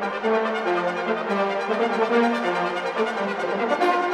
Thank 0.00 0.22
you. 3.82 4.07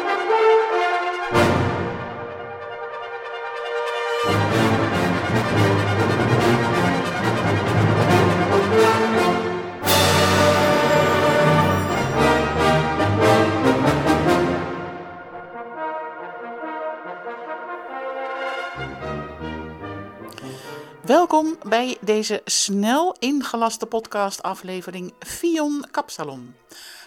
Welkom 21.14 21.56
bij 21.62 21.96
deze 22.00 22.40
snel 22.44 23.16
ingelaste 23.18 23.86
podcastaflevering 23.86 25.12
Fion 25.18 25.84
Kapsalon. 25.90 26.54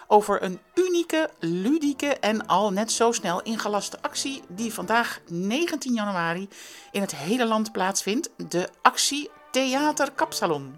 Over 0.07 0.43
een 0.43 0.59
unieke, 0.73 1.29
ludieke 1.39 2.07
en 2.07 2.45
al 2.45 2.71
net 2.71 2.91
zo 2.91 3.11
snel 3.11 3.41
ingelaste 3.41 4.01
actie 4.01 4.41
die 4.47 4.73
vandaag 4.73 5.19
19 5.29 5.93
januari 5.93 6.49
in 6.91 7.01
het 7.01 7.15
hele 7.15 7.45
land 7.45 7.71
plaatsvindt. 7.71 8.29
De 8.49 8.69
actie 8.81 9.29
Theater 9.51 10.11
Kapsalon. 10.11 10.75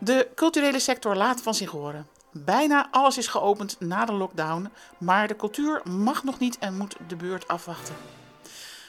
De 0.00 0.28
culturele 0.34 0.78
sector 0.78 1.16
laat 1.16 1.42
van 1.42 1.54
zich 1.54 1.70
horen. 1.70 2.08
Bijna 2.32 2.88
alles 2.90 3.18
is 3.18 3.26
geopend 3.26 3.80
na 3.80 4.04
de 4.04 4.12
lockdown, 4.12 4.70
maar 4.98 5.28
de 5.28 5.36
cultuur 5.36 5.80
mag 5.84 6.24
nog 6.24 6.38
niet 6.38 6.58
en 6.58 6.76
moet 6.76 6.96
de 7.08 7.16
beurt 7.16 7.48
afwachten. 7.48 8.15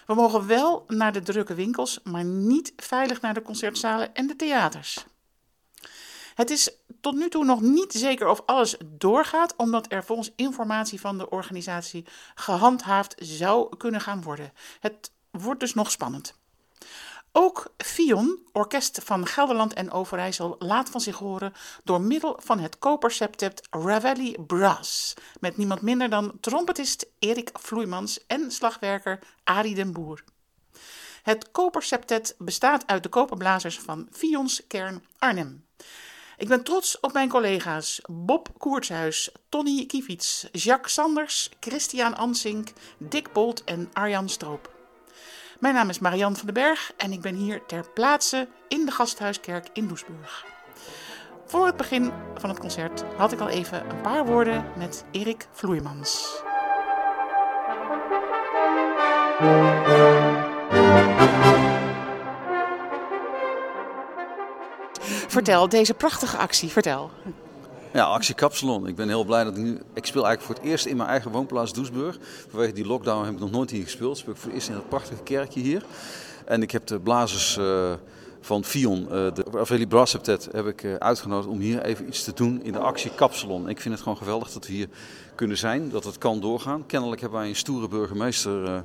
We 0.07 0.13
mogen 0.13 0.47
wel 0.47 0.83
naar 0.87 1.11
de 1.11 1.21
drukke 1.21 1.53
winkels, 1.53 1.99
maar 2.03 2.23
niet 2.23 2.73
veilig 2.75 3.21
naar 3.21 3.33
de 3.33 3.41
concertzalen 3.41 4.13
en 4.13 4.27
de 4.27 4.35
theaters. 4.35 5.05
Het 6.35 6.49
is 6.49 6.71
tot 7.01 7.15
nu 7.15 7.29
toe 7.29 7.45
nog 7.45 7.61
niet 7.61 7.93
zeker 7.93 8.27
of 8.27 8.41
alles 8.45 8.77
doorgaat, 8.85 9.55
omdat 9.55 9.91
er 9.91 10.03
volgens 10.03 10.31
informatie 10.35 10.99
van 10.99 11.17
de 11.17 11.29
organisatie 11.29 12.05
gehandhaafd 12.35 13.15
zou 13.17 13.77
kunnen 13.77 14.01
gaan 14.01 14.21
worden. 14.21 14.53
Het 14.79 15.11
wordt 15.31 15.59
dus 15.59 15.73
nog 15.73 15.91
spannend. 15.91 16.39
Ook 17.39 17.73
Fion, 17.77 18.39
orkest 18.51 18.99
van 19.03 19.27
Gelderland 19.27 19.73
en 19.73 19.91
Overijssel, 19.91 20.55
laat 20.59 20.89
van 20.89 21.01
zich 21.01 21.17
horen 21.17 21.53
door 21.83 22.01
middel 22.01 22.39
van 22.43 22.59
het 22.59 22.79
koperseptet 22.79 23.67
Ravelli 23.69 24.35
Brass. 24.47 25.13
Met 25.39 25.57
niemand 25.57 25.81
minder 25.81 26.09
dan 26.09 26.37
trompetist 26.41 27.07
Erik 27.19 27.49
Vloeimans 27.53 28.25
en 28.27 28.51
slagwerker 28.51 29.19
Arie 29.43 29.75
den 29.75 29.93
Boer. 29.93 30.23
Het 31.23 31.51
koperseptet 31.51 32.35
bestaat 32.37 32.87
uit 32.87 33.03
de 33.03 33.09
koperblazers 33.09 33.79
van 33.79 34.07
Fions 34.11 34.67
Kern 34.67 35.05
Arnhem. 35.17 35.65
Ik 36.37 36.47
ben 36.47 36.63
trots 36.63 36.99
op 36.99 37.13
mijn 37.13 37.29
collega's 37.29 38.01
Bob 38.09 38.49
Koertshuis, 38.57 39.31
Tony 39.49 39.85
Kievits, 39.85 40.47
Jacques 40.51 40.93
Sanders, 40.93 41.49
Christian 41.59 42.15
Ansink, 42.15 42.69
Dick 42.97 43.33
Bolt 43.33 43.63
en 43.63 43.89
Arjan 43.93 44.29
Stroop. 44.29 44.76
Mijn 45.59 45.73
naam 45.73 45.89
is 45.89 45.99
Marianne 45.99 46.35
van 46.35 46.45
den 46.45 46.53
Berg 46.53 46.91
en 46.97 47.11
ik 47.11 47.21
ben 47.21 47.35
hier 47.35 47.65
ter 47.65 47.89
plaatse 47.93 48.47
in 48.67 48.85
de 48.85 48.91
Gasthuiskerk 48.91 49.67
in 49.73 49.87
Doesburg. 49.87 50.45
Voor 51.45 51.65
het 51.65 51.77
begin 51.77 52.11
van 52.35 52.49
het 52.49 52.59
concert 52.59 53.03
had 53.15 53.31
ik 53.31 53.39
al 53.39 53.49
even 53.49 53.89
een 53.89 54.01
paar 54.01 54.25
woorden 54.25 54.65
met 54.75 55.05
Erik 55.11 55.47
Vloeimans. 55.51 56.41
Vertel, 65.27 65.69
deze 65.69 65.93
prachtige 65.93 66.37
actie, 66.37 66.69
vertel. 66.69 67.11
Ja, 67.97 68.03
actie 68.03 68.35
Kapsalon. 68.35 68.87
Ik 68.87 68.95
ben 68.95 69.07
heel 69.07 69.23
blij 69.23 69.43
dat 69.43 69.57
ik 69.57 69.63
nu... 69.63 69.79
Ik 69.93 70.05
speel 70.05 70.25
eigenlijk 70.25 70.41
voor 70.41 70.55
het 70.55 70.63
eerst 70.63 70.85
in 70.85 70.97
mijn 70.97 71.09
eigen 71.09 71.31
woonplaats 71.31 71.73
Doesburg. 71.73 72.17
Vanwege 72.49 72.73
die 72.73 72.85
lockdown 72.85 73.25
heb 73.25 73.33
ik 73.33 73.39
nog 73.39 73.51
nooit 73.51 73.69
hier 73.69 73.83
gespeeld. 73.83 74.17
Speel 74.17 74.33
ik 74.33 74.39
voor 74.39 74.45
het 74.47 74.55
eerst 74.55 74.69
in 74.69 74.73
dat 74.73 74.89
prachtige 74.89 75.23
kerkje 75.23 75.59
hier. 75.59 75.85
En 76.45 76.61
ik 76.61 76.71
heb 76.71 76.87
de 76.87 76.99
blazers 76.99 77.57
uh, 77.57 77.93
van 78.41 78.63
Fion, 78.63 79.01
uh, 79.01 79.09
de 79.09 79.45
Ravelli 79.51 79.87
Brass 79.87 80.13
heb 80.51 80.67
ik 80.67 80.83
uh, 80.83 80.95
uitgenodigd 80.95 81.49
om 81.49 81.59
hier 81.59 81.81
even 81.81 82.07
iets 82.07 82.23
te 82.23 82.33
doen 82.33 82.63
in 82.63 82.71
de 82.71 82.79
actie 82.79 83.11
Kapsalon. 83.15 83.69
Ik 83.69 83.81
vind 83.81 83.93
het 83.93 84.03
gewoon 84.03 84.17
geweldig 84.17 84.51
dat 84.51 84.67
we 84.67 84.73
hier 84.73 84.89
kunnen 85.35 85.57
zijn, 85.57 85.89
dat 85.89 86.03
het 86.03 86.17
kan 86.17 86.39
doorgaan. 86.39 86.85
Kennelijk 86.85 87.21
hebben 87.21 87.39
wij 87.39 87.49
een 87.49 87.55
stoere 87.55 87.87
burgemeester 87.87 88.83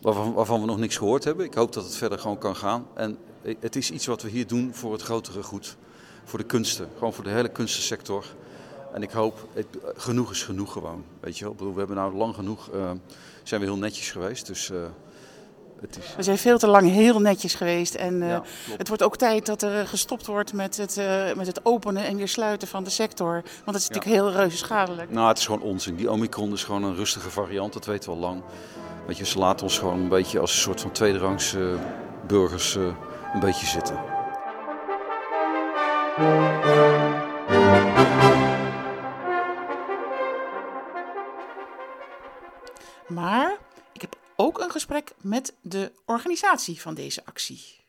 waarvan, 0.00 0.32
waarvan 0.32 0.60
we 0.60 0.66
nog 0.66 0.78
niks 0.78 0.96
gehoord 0.96 1.24
hebben. 1.24 1.44
Ik 1.44 1.54
hoop 1.54 1.72
dat 1.72 1.84
het 1.84 1.96
verder 1.96 2.18
gewoon 2.18 2.38
kan 2.38 2.56
gaan. 2.56 2.86
En 2.94 3.18
het 3.60 3.76
is 3.76 3.90
iets 3.90 4.06
wat 4.06 4.22
we 4.22 4.28
hier 4.28 4.46
doen 4.46 4.74
voor 4.74 4.92
het 4.92 5.02
grotere 5.02 5.42
goed 5.42 5.76
voor 6.24 6.38
de 6.38 6.44
kunsten. 6.44 6.88
Gewoon 6.94 7.12
voor 7.12 7.24
de 7.24 7.30
hele 7.30 7.48
kunstensector. 7.48 8.24
En 8.94 9.02
ik 9.02 9.10
hoop, 9.10 9.48
het, 9.52 9.66
genoeg 9.96 10.30
is 10.30 10.42
genoeg 10.42 10.72
gewoon. 10.72 11.04
Weet 11.20 11.38
je 11.38 11.44
wel? 11.44 11.72
We 11.72 11.78
hebben 11.78 11.96
nou 11.96 12.14
lang 12.14 12.34
genoeg, 12.34 12.70
uh, 12.74 12.90
zijn 13.42 13.60
we 13.60 13.66
heel 13.66 13.76
netjes 13.76 14.10
geweest. 14.10 14.46
Dus, 14.46 14.70
uh, 14.70 14.78
het 15.80 15.98
is... 15.98 16.16
We 16.16 16.22
zijn 16.22 16.38
veel 16.38 16.58
te 16.58 16.66
lang 16.66 16.90
heel 16.90 17.20
netjes 17.20 17.54
geweest. 17.54 17.94
En 17.94 18.14
uh, 18.14 18.28
ja, 18.28 18.42
het 18.76 18.88
wordt 18.88 19.02
ook 19.02 19.16
tijd 19.16 19.46
dat 19.46 19.62
er 19.62 19.86
gestopt 19.86 20.26
wordt 20.26 20.52
met 20.52 20.76
het, 20.76 21.00
met 21.36 21.46
het 21.46 21.60
openen 21.62 22.04
en 22.04 22.16
weer 22.16 22.28
sluiten 22.28 22.68
van 22.68 22.84
de 22.84 22.90
sector. 22.90 23.32
Want 23.32 23.64
dat 23.64 23.74
is 23.74 23.88
natuurlijk 23.88 24.14
heel 24.14 24.32
reuze 24.32 24.56
schadelijk. 24.56 25.10
Nou, 25.10 25.28
het 25.28 25.38
is 25.38 25.44
gewoon 25.46 25.62
onzin. 25.62 25.96
Die 25.96 26.10
Omicron 26.10 26.52
is 26.52 26.64
gewoon 26.64 26.82
een 26.82 26.94
rustige 26.94 27.30
variant, 27.30 27.72
dat 27.72 27.86
weten 27.86 28.10
we 28.10 28.14
al 28.14 28.20
lang. 28.20 28.42
Weet 29.06 29.18
je, 29.18 29.24
ze 29.24 29.38
laten 29.38 29.66
ons 29.66 29.78
gewoon 29.78 30.00
een 30.00 30.08
beetje 30.08 30.38
als 30.38 30.54
een 30.54 30.60
soort 30.60 30.80
van 30.80 30.92
tweederangs 30.92 31.56
burgers 32.26 32.74
een 32.74 33.40
beetje 33.40 33.66
zitten. 33.66 34.13
Maar 36.14 36.22
ik 43.92 44.00
heb 44.00 44.16
ook 44.36 44.58
een 44.58 44.70
gesprek 44.70 45.12
met 45.20 45.54
de 45.60 45.92
organisatie 46.04 46.80
van 46.80 46.94
deze 46.94 47.22
actie. 47.24 47.82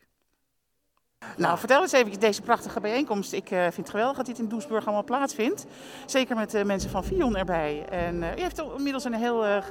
Nou, 1.38 1.58
vertel 1.58 1.82
eens 1.82 1.92
even 1.92 2.20
deze 2.20 2.42
prachtige 2.42 2.80
bijeenkomst. 2.80 3.34
Ik 3.34 3.52
uh, 3.52 3.62
vind 3.62 3.78
het 3.78 3.90
geweldig 3.90 4.18
dat 4.18 4.26
dit 4.26 4.40
in 4.40 4.48
Doesburg 4.48 4.86
allemaal 4.86 5.04
plaatsvindt. 5.04 5.66
Zeker 6.06 6.36
met 6.36 6.54
uh, 6.54 6.64
mensen 6.64 6.90
van 6.90 7.04
Fion 7.04 7.36
erbij. 7.36 7.86
En 7.90 8.16
uh, 8.16 8.38
u 8.38 8.42
heeft 8.42 8.64
inmiddels 8.78 9.04
een 9.04 9.14
heel 9.14 9.62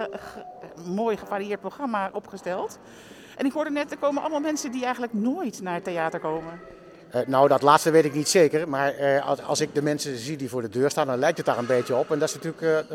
mooi 0.87 1.17
gevarieerd 1.17 1.61
programma 1.61 2.11
opgesteld. 2.13 2.79
En 3.37 3.47
ik 3.47 3.53
hoorde 3.53 3.71
net, 3.71 3.91
er 3.91 3.99
komen 3.99 4.21
allemaal 4.21 4.41
mensen 4.41 4.73
die 4.73 4.83
eigenlijk 4.83 5.13
nooit 5.13 5.63
naar 5.63 5.75
het 5.75 5.85
theater 5.85 6.21
komen. 6.21 6.61
Uh, 7.15 7.21
nou, 7.27 7.49
dat 7.49 7.63
laatste 7.63 7.91
weet 7.91 8.05
ik 8.05 8.15
niet 8.15 8.29
zeker. 8.29 8.69
Maar 8.69 9.01
uh, 9.01 9.49
als, 9.49 9.61
ik 9.61 9.75
de 9.75 9.83
mensen 9.83 10.17
zie 10.17 10.37
die 10.37 10.49
voor 10.49 10.63
de 10.63 10.69
deur 10.69 10.91
staan, 10.91 11.07
dan 11.07 11.19
lijkt 11.19 11.37
het 11.37 11.47
daar 11.47 11.59
een 11.59 11.67
beetje 11.67 11.97
op. 11.97 12.11
En 12.11 12.19
dat 12.19 12.29
is 12.29 12.35
natuurlijk 12.35 12.87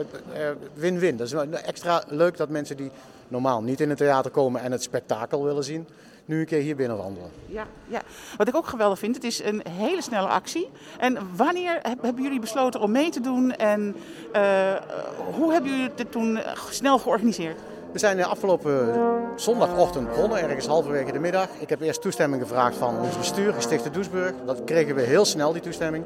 win-win. 0.74 1.12
Uh, 1.14 1.18
dat 1.18 1.28
is 1.28 1.62
extra 1.62 2.04
leuk 2.08 2.38
dat 2.38 2.50
mensen 2.50 2.78
die 2.78 2.92
normaal 3.28 3.62
niet 3.62 3.82
in 3.82 3.90
het 3.90 3.98
theater 3.98 4.32
komen 4.32 4.62
en 4.62 4.72
het 4.72 4.84
spektakel 4.84 5.44
willen 5.44 5.64
zien, 5.64 5.88
nu 6.26 6.40
een 6.40 6.46
keer 6.46 6.62
hier 6.62 6.76
binnen 6.76 6.98
wandelen. 6.98 7.30
Ja, 7.46 7.68
ja, 7.88 8.02
wat 8.38 8.48
ik 8.48 8.56
ook 8.56 8.68
geweldig 8.68 9.00
vind, 9.00 9.16
het 9.16 9.24
is 9.24 9.44
een 9.44 9.64
hele 9.70 10.02
snelle 10.02 10.28
actie. 10.28 10.70
En 11.00 11.18
wanneer 11.36 11.80
hebben 12.02 12.24
jullie 12.24 12.40
besloten 12.40 12.80
om 12.80 12.92
mee 12.92 13.10
te 13.10 13.22
doen 13.22 13.56
en 13.56 13.96
hoe 15.36 15.52
hebben 15.52 15.72
jullie 15.72 15.92
dit 15.96 16.12
toen 16.12 16.40
snel 16.70 17.00
georganiseerd? 17.00 17.60
We 17.92 18.00
zijn 18.00 18.24
afgelopen 18.24 18.94
zondagochtend 19.36 20.10
begonnen, 20.10 20.42
ergens 20.42 20.68
halverwege 20.68 21.12
de 21.12 21.20
middag. 21.20 21.48
Ik 21.60 21.70
heb 21.70 21.82
eerst 21.82 22.02
toestemming 22.02 22.42
gevraagd 22.42 22.76
van 22.76 23.00
ons 23.00 23.18
bestuur, 23.18 23.54
Gestichte 23.54 23.90
Doesburg. 23.90 24.34
Dat 24.46 24.64
kregen 24.64 24.96
we 24.96 25.02
heel 25.02 25.26
snel, 25.26 25.54
die 25.54 25.62
toestemming. 25.62 26.04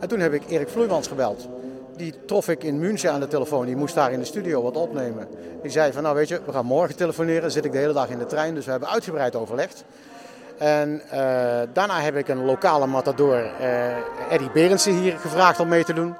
En 0.00 0.08
toen 0.08 0.20
heb 0.20 0.32
ik 0.32 0.42
Erik 0.48 0.68
Vloeimans 0.68 1.08
gebeld. 1.08 1.48
Die 1.96 2.14
trof 2.26 2.48
ik 2.48 2.64
in 2.64 2.78
München 2.78 3.12
aan 3.12 3.20
de 3.20 3.28
telefoon. 3.28 3.66
Die 3.66 3.76
moest 3.76 3.94
daar 3.94 4.12
in 4.12 4.18
de 4.18 4.24
studio 4.24 4.62
wat 4.62 4.76
opnemen. 4.76 5.28
Die 5.62 5.70
zei 5.70 5.92
van, 5.92 6.02
nou 6.02 6.14
weet 6.14 6.28
je, 6.28 6.40
we 6.46 6.52
gaan 6.52 6.66
morgen 6.66 6.96
telefoneren. 6.96 7.42
Dan 7.42 7.50
zit 7.50 7.64
ik 7.64 7.72
de 7.72 7.78
hele 7.78 7.92
dag 7.92 8.08
in 8.08 8.18
de 8.18 8.26
trein, 8.26 8.54
dus 8.54 8.64
we 8.64 8.70
hebben 8.70 8.88
uitgebreid 8.88 9.36
overlegd. 9.36 9.84
En 10.58 11.02
uh, 11.04 11.10
daarna 11.72 12.00
heb 12.00 12.16
ik 12.16 12.28
een 12.28 12.44
lokale 12.44 12.86
matador, 12.86 13.50
uh, 13.60 14.32
Eddie 14.32 14.50
Berendsen, 14.50 14.92
hier 14.92 15.18
gevraagd 15.18 15.60
om 15.60 15.68
mee 15.68 15.84
te 15.84 15.92
doen. 15.92 16.14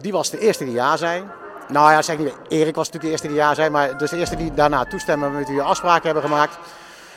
Die 0.00 0.12
was 0.12 0.30
de 0.30 0.38
eerste 0.38 0.64
die 0.64 0.74
ja 0.74 0.96
zei. 0.96 1.22
Nou 1.68 1.90
ja, 1.90 2.02
zeg 2.02 2.18
niet. 2.18 2.34
Erik 2.48 2.74
was 2.74 2.90
natuurlijk 2.90 3.02
de 3.02 3.10
eerste 3.10 3.26
die 3.26 3.36
ja 3.36 3.54
zei, 3.54 3.70
maar 3.70 3.98
dus 3.98 4.10
de 4.10 4.16
eerste 4.16 4.36
die 4.36 4.54
daarna 4.54 4.84
toestemmen 4.84 5.32
met 5.32 5.48
wie 5.48 5.62
afspraken 5.62 6.04
hebben 6.04 6.22
gemaakt. 6.22 6.58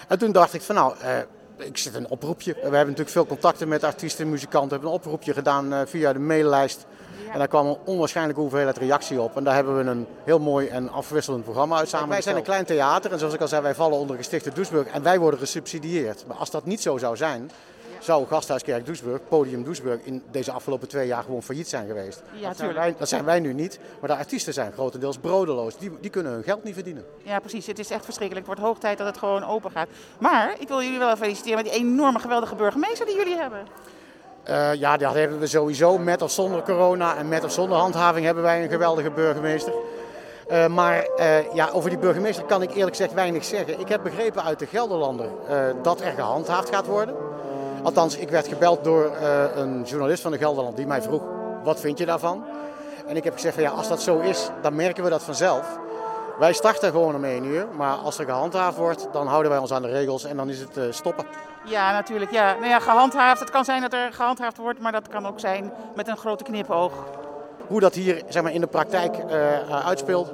En 0.07 0.19
toen 0.19 0.31
dacht 0.31 0.53
ik 0.53 0.61
van 0.61 0.75
nou, 0.75 0.95
uh, 1.03 1.67
ik 1.67 1.77
zit 1.77 1.95
een 1.95 2.09
oproepje. 2.09 2.53
We 2.53 2.61
hebben 2.61 2.79
natuurlijk 2.79 3.09
veel 3.09 3.25
contacten 3.25 3.67
met 3.67 3.83
artiesten 3.83 4.25
en 4.25 4.31
muzikanten. 4.31 4.69
We 4.69 4.73
hebben 4.73 4.89
een 4.89 4.95
oproepje 4.95 5.33
gedaan 5.33 5.73
uh, 5.73 5.79
via 5.85 6.13
de 6.13 6.19
maillijst. 6.19 6.85
En 7.31 7.37
daar 7.37 7.47
kwam 7.47 7.67
een 7.67 7.77
onwaarschijnlijke 7.85 8.41
hoeveelheid 8.41 8.77
reactie 8.77 9.21
op. 9.21 9.37
En 9.37 9.43
daar 9.43 9.55
hebben 9.55 9.77
we 9.77 9.91
een 9.91 10.07
heel 10.23 10.39
mooi 10.39 10.67
en 10.67 10.89
afwisselend 10.89 11.43
programma 11.43 11.77
uit 11.77 11.89
samen. 11.89 12.09
Wij 12.09 12.21
zijn 12.21 12.35
een 12.35 12.43
klein 12.43 12.65
theater 12.65 13.11
en 13.11 13.19
zoals 13.19 13.33
ik 13.33 13.41
al 13.41 13.47
zei, 13.47 13.61
wij 13.61 13.75
vallen 13.75 13.97
onder 13.97 14.15
Gestichte 14.15 14.51
Doesburg. 14.53 14.87
En 14.87 15.03
wij 15.03 15.19
worden 15.19 15.39
gesubsidieerd. 15.39 16.23
Maar 16.27 16.37
als 16.37 16.51
dat 16.51 16.65
niet 16.65 16.81
zo 16.81 16.97
zou 16.97 17.17
zijn, 17.17 17.51
zou 18.01 18.27
Gasthuiskerk 18.27 18.85
Doesburg, 18.85 19.19
Podium 19.27 19.63
Doesburg, 19.63 19.99
in 20.03 20.23
deze 20.31 20.51
afgelopen 20.51 20.87
twee 20.87 21.07
jaar 21.07 21.23
gewoon 21.23 21.43
failliet 21.43 21.69
zijn 21.69 21.87
geweest. 21.87 22.21
Ja, 22.33 22.47
dat, 22.47 22.57
zijn 22.57 22.73
wij, 22.73 22.95
dat 22.97 23.09
zijn 23.09 23.25
wij 23.25 23.39
nu 23.39 23.53
niet. 23.53 23.79
Maar 23.99 24.09
de 24.09 24.15
artiesten 24.15 24.53
zijn 24.53 24.71
grotendeels 24.71 25.17
brodeloos. 25.17 25.77
Die, 25.77 25.91
die 26.01 26.09
kunnen 26.09 26.31
hun 26.31 26.43
geld 26.43 26.63
niet 26.63 26.73
verdienen. 26.73 27.05
Ja, 27.23 27.39
precies. 27.39 27.67
Het 27.67 27.79
is 27.79 27.89
echt 27.89 28.05
verschrikkelijk. 28.05 28.47
Het 28.47 28.55
wordt 28.55 28.71
hoog 28.71 28.79
tijd 28.81 28.97
dat 28.97 29.07
het 29.07 29.17
gewoon 29.17 29.43
open 29.43 29.71
gaat. 29.71 29.87
Maar 30.19 30.55
ik 30.59 30.67
wil 30.67 30.81
jullie 30.81 30.99
wel 30.99 31.15
feliciteren 31.15 31.55
met 31.63 31.65
die 31.65 31.73
enorme 31.73 32.19
geweldige 32.19 32.55
burgemeester 32.55 33.05
die 33.05 33.15
jullie 33.15 33.37
hebben. 33.37 33.59
Uh, 34.49 34.73
ja, 34.73 34.97
dat 34.97 35.13
hebben 35.13 35.39
we 35.39 35.47
sowieso. 35.47 35.97
Met 35.97 36.21
of 36.21 36.31
zonder 36.31 36.63
corona 36.63 37.15
en 37.15 37.27
met 37.27 37.43
of 37.43 37.51
zonder 37.51 37.77
handhaving 37.77 38.25
hebben 38.25 38.43
wij 38.43 38.63
een 38.63 38.69
geweldige 38.69 39.11
burgemeester. 39.11 39.73
Uh, 40.51 40.67
maar 40.67 41.07
uh, 41.19 41.53
ja, 41.53 41.69
over 41.69 41.89
die 41.89 41.99
burgemeester 41.99 42.43
kan 42.43 42.61
ik 42.61 42.69
eerlijk 42.69 42.95
gezegd 42.95 43.13
weinig 43.13 43.45
zeggen. 43.45 43.79
Ik 43.79 43.87
heb 43.87 44.03
begrepen 44.03 44.43
uit 44.43 44.59
de 44.59 44.65
Gelderlander 44.65 45.29
dat 45.81 46.01
er 46.01 46.11
gehandhaafd 46.11 46.69
gaat 46.69 46.85
worden. 46.85 47.15
Althans, 47.83 48.17
ik 48.17 48.29
werd 48.29 48.47
gebeld 48.47 48.83
door 48.83 49.11
een 49.55 49.83
journalist 49.83 50.21
van 50.21 50.31
de 50.31 50.37
Gelderland 50.37 50.75
die 50.75 50.85
mij 50.85 51.01
vroeg: 51.01 51.21
wat 51.63 51.79
vind 51.79 51.97
je 51.97 52.05
daarvan? 52.05 52.43
En 53.07 53.15
ik 53.15 53.23
heb 53.23 53.33
gezegd: 53.33 53.53
van, 53.53 53.63
ja, 53.63 53.69
als 53.69 53.87
dat 53.87 54.01
zo 54.01 54.19
is, 54.19 54.49
dan 54.61 54.75
merken 54.75 55.03
we 55.03 55.09
dat 55.09 55.23
vanzelf. 55.23 55.79
Wij 56.39 56.53
starten 56.53 56.91
gewoon 56.91 57.15
om 57.15 57.23
1 57.23 57.45
uur, 57.45 57.67
maar 57.77 57.95
als 57.95 58.19
er 58.19 58.25
gehandhaafd 58.25 58.77
wordt, 58.77 59.07
dan 59.11 59.27
houden 59.27 59.51
wij 59.51 59.59
ons 59.59 59.71
aan 59.71 59.81
de 59.81 59.87
regels 59.87 60.23
en 60.23 60.37
dan 60.37 60.49
is 60.49 60.59
het 60.59 60.77
uh, 60.77 60.83
stoppen. 60.89 61.25
Ja, 61.65 61.91
natuurlijk. 61.91 62.31
Ja. 62.31 62.53
Nou 62.53 62.67
ja, 62.67 62.79
gehandhaafd. 62.79 63.39
Het 63.39 63.49
kan 63.49 63.65
zijn 63.65 63.81
dat 63.81 63.93
er 63.93 64.13
gehandhaafd 64.13 64.57
wordt, 64.57 64.79
maar 64.79 64.91
dat 64.91 65.07
kan 65.07 65.27
ook 65.27 65.39
zijn 65.39 65.73
met 65.95 66.07
een 66.07 66.17
grote 66.17 66.43
knipoog. 66.43 66.93
Hoe 67.67 67.79
dat 67.79 67.93
hier 67.93 68.23
zeg 68.29 68.43
maar, 68.43 68.53
in 68.53 68.61
de 68.61 68.67
praktijk 68.67 69.17
uh, 69.17 69.85
uitspeelt, 69.85 70.31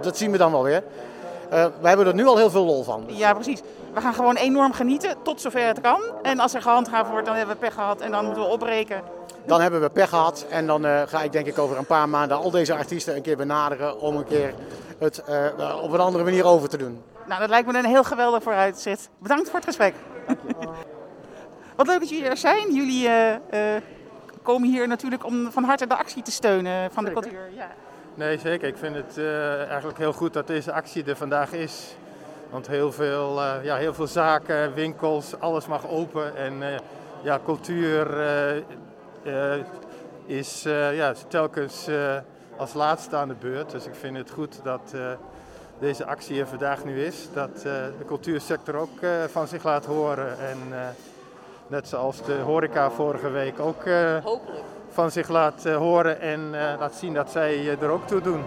dat 0.00 0.16
zien 0.16 0.30
we 0.30 0.38
dan 0.38 0.52
wel 0.52 0.62
weer. 0.62 0.82
Uh, 0.82 1.50
wij 1.50 1.88
hebben 1.88 2.06
er 2.06 2.14
nu 2.14 2.26
al 2.26 2.36
heel 2.36 2.50
veel 2.50 2.64
lol 2.64 2.82
van. 2.82 3.04
Ja, 3.06 3.34
precies. 3.34 3.62
We 3.94 4.00
gaan 4.00 4.14
gewoon 4.14 4.36
enorm 4.36 4.72
genieten, 4.72 5.16
tot 5.22 5.40
zover 5.40 5.66
het 5.66 5.80
kan. 5.80 6.00
En 6.22 6.38
als 6.38 6.54
er 6.54 6.62
gehandhaafd 6.62 7.10
wordt, 7.10 7.26
dan 7.26 7.36
hebben 7.36 7.54
we 7.54 7.60
pech 7.60 7.74
gehad 7.74 8.00
en 8.00 8.10
dan 8.10 8.24
moeten 8.24 8.42
we 8.42 8.48
opbreken. 8.48 9.02
Dan 9.46 9.60
hebben 9.60 9.80
we 9.80 9.90
pech 9.90 10.08
gehad 10.08 10.46
en 10.50 10.66
dan 10.66 10.86
uh, 10.86 11.02
ga 11.06 11.22
ik 11.22 11.32
denk 11.32 11.46
ik 11.46 11.58
over 11.58 11.78
een 11.78 11.86
paar 11.86 12.08
maanden 12.08 12.36
al 12.36 12.50
deze 12.50 12.74
artiesten 12.74 13.16
een 13.16 13.22
keer 13.22 13.36
benaderen 13.36 14.00
om 14.00 14.16
een 14.16 14.24
keer 14.24 14.54
het 14.98 15.22
uh, 15.28 15.82
op 15.82 15.92
een 15.92 16.00
andere 16.00 16.24
manier 16.24 16.44
over 16.44 16.68
te 16.68 16.76
doen. 16.76 17.02
Nou, 17.26 17.40
dat 17.40 17.48
lijkt 17.48 17.72
me 17.72 17.78
een 17.78 17.84
heel 17.84 18.04
geweldig 18.04 18.42
vooruitzicht. 18.42 19.08
Bedankt 19.18 19.46
voor 19.46 19.58
het 19.58 19.64
gesprek. 19.64 19.94
Wat 21.76 21.86
leuk 21.86 22.00
dat 22.00 22.08
jullie 22.08 22.24
er 22.24 22.36
zijn. 22.36 22.74
Jullie 22.74 23.08
uh, 23.08 23.76
komen 24.42 24.68
hier 24.68 24.88
natuurlijk 24.88 25.24
om 25.24 25.52
van 25.52 25.64
harte 25.64 25.86
de 25.86 25.96
actie 25.96 26.22
te 26.22 26.30
steunen 26.30 26.90
van 26.90 27.04
de 27.04 27.12
cultuur. 27.12 27.50
Ja. 27.54 27.68
Nee, 28.14 28.38
zeker. 28.38 28.68
Ik 28.68 28.76
vind 28.76 28.96
het 28.96 29.18
eigenlijk 29.68 29.98
heel 29.98 30.12
goed 30.12 30.32
dat 30.32 30.46
deze 30.46 30.72
actie 30.72 31.04
er 31.04 31.16
vandaag 31.16 31.52
is. 31.52 31.96
Want 32.50 32.66
heel 32.66 32.92
veel, 32.92 33.42
ja, 33.62 33.76
heel 33.76 33.94
veel 33.94 34.06
zaken, 34.06 34.74
winkels, 34.74 35.40
alles 35.40 35.66
mag 35.66 35.88
open. 35.88 36.36
En 36.36 36.80
ja, 37.22 37.40
cultuur 37.44 38.06
is 40.26 40.62
ja, 40.92 41.14
telkens 41.28 41.88
als 42.56 42.74
laatste 42.74 43.16
aan 43.16 43.28
de 43.28 43.34
beurt. 43.40 43.70
Dus 43.70 43.86
ik 43.86 43.94
vind 43.94 44.16
het 44.16 44.30
goed 44.30 44.60
dat 44.62 44.94
deze 45.78 46.04
actie 46.04 46.40
er 46.40 46.46
vandaag 46.46 46.84
nu 46.84 47.04
is. 47.04 47.28
Dat 47.32 47.60
de 47.62 48.04
cultuursector 48.06 48.74
ook 48.74 48.98
van 49.28 49.48
zich 49.48 49.64
laat 49.64 49.86
horen. 49.86 50.38
En 50.38 50.58
net 51.66 51.88
zoals 51.88 52.22
de 52.22 52.38
horeca 52.38 52.90
vorige 52.90 53.30
week 53.30 53.60
ook 53.60 53.82
van 54.88 55.10
zich 55.10 55.28
laat 55.28 55.64
horen 55.64 56.20
en 56.20 56.50
laat 56.50 56.94
zien 56.94 57.14
dat 57.14 57.30
zij 57.30 57.78
er 57.80 57.88
ook 57.88 58.06
toe 58.06 58.20
doen. 58.20 58.44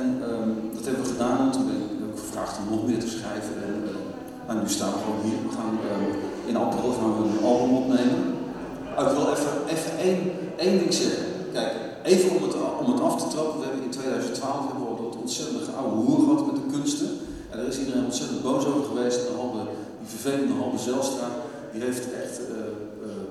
En 0.00 0.08
um, 0.30 0.50
dat 0.74 0.84
hebben 0.84 1.02
we 1.04 1.12
gedaan, 1.14 1.38
en 1.46 1.50
toen 1.50 1.66
ben 1.66 1.76
ik 1.76 1.88
gevraagd 2.24 2.58
om 2.58 2.66
nog 2.74 2.86
meer 2.86 3.02
te 3.04 3.14
schrijven. 3.16 3.54
En, 3.68 3.76
en 4.48 4.56
nu 4.62 4.68
staan 4.68 4.92
we 4.92 4.98
gewoon 5.04 5.22
hier. 5.26 5.40
Uh, 5.42 6.50
in 6.50 6.56
april 6.56 6.92
gaan 6.98 7.12
we 7.16 7.22
een 7.28 7.44
album 7.50 7.72
opnemen. 7.82 8.20
ik 9.04 9.16
wil 9.16 9.28
even, 9.34 9.52
even 9.74 9.92
één, 10.08 10.20
één 10.56 10.78
ding 10.78 10.94
zeggen. 10.94 11.24
Kijk, 11.52 11.72
even 12.02 12.30
om 12.36 12.42
het, 12.42 12.54
om 12.80 12.92
het 12.92 13.00
af 13.00 13.16
te 13.22 13.28
trappen. 13.34 13.58
We 13.60 13.66
hebben 13.66 13.84
in 13.84 13.90
2012 13.90 14.66
hebben 14.66 14.84
we 14.84 14.90
al 14.90 14.96
dat 15.58 15.76
oude 15.80 15.96
hoer 15.96 16.20
gehad 16.24 16.46
met 16.46 16.56
de 16.62 16.68
kunsten. 16.76 17.10
En 17.50 17.58
daar 17.58 17.66
is 17.66 17.78
iedereen 17.78 18.04
ontzettend 18.04 18.42
boos 18.42 18.64
over 18.66 18.84
geweest. 18.84 19.20
De 19.26 19.34
halve, 19.36 19.62
die 20.00 20.08
vervelende 20.16 20.54
halve 20.62 20.78
Zelstra, 20.78 21.28
die 21.72 21.82
heeft 21.82 22.04
echt 22.22 22.36
uh, 22.40 22.56
uh, 23.06 23.26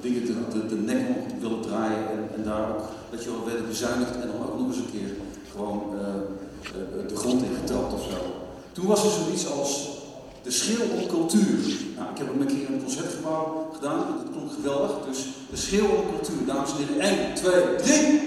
dingen 0.00 0.26
de, 0.26 0.34
de, 0.52 0.66
de, 0.66 0.80
nek 0.90 1.02
om 1.08 1.40
willen 1.40 1.60
draaien. 1.60 2.04
En, 2.14 2.22
en 2.36 2.42
daar 2.44 2.68
ook, 2.70 2.82
dat 3.10 3.22
je 3.22 3.30
wel 3.30 3.46
werden 3.46 3.66
bezuinigd 3.66 4.14
en 4.14 4.28
dan 4.30 4.42
ook 4.46 4.58
nog 4.58 4.68
eens 4.68 4.82
een 4.84 4.94
keer 4.96 5.10
gewoon 5.52 5.82
de 7.08 7.16
grond 7.16 7.42
in 7.42 7.56
getrapt 7.60 7.92
of 7.92 8.02
zo. 8.02 8.16
Toen 8.72 8.86
was 8.86 9.04
er 9.04 9.10
zoiets 9.10 9.50
als 9.50 9.88
de 10.42 10.50
schil 10.50 10.84
op 11.00 11.08
cultuur. 11.08 11.58
Nou, 11.96 12.10
ik 12.10 12.18
heb 12.18 12.28
hem 12.28 12.40
een 12.40 12.46
keer 12.46 12.66
in 12.66 12.72
een 12.72 12.82
concertgebouw 12.82 13.70
gedaan 13.74 13.98
dat 13.98 14.32
klonk 14.32 14.52
geweldig. 14.52 14.90
Dus 15.08 15.26
de 15.50 15.56
schil 15.56 15.84
op 15.84 16.08
cultuur, 16.16 16.46
dames 16.46 16.70
en 16.70 16.76
heren. 16.76 17.00
1, 17.00 17.34
2, 17.34 17.76
3. 17.76 18.20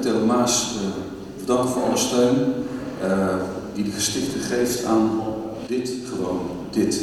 Theo 0.00 0.26
Maas 0.26 0.66
bedanken 1.38 1.68
voor 1.68 1.82
alle 1.82 1.96
steun 1.96 2.54
die 3.74 3.84
de 3.84 3.90
gestichte 3.90 4.38
geeft 4.38 4.84
aan 4.84 5.20
dit 5.66 5.90
gewoon, 6.08 6.40
dit. 6.70 7.00